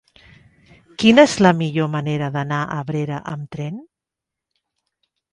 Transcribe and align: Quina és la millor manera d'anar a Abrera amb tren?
Quina 1.01 1.25
és 1.27 1.33
la 1.45 1.51
millor 1.59 1.91
manera 1.95 2.29
d'anar 2.37 2.61
a 2.63 2.77
Abrera 2.85 3.19
amb 3.33 3.53
tren? 3.57 3.77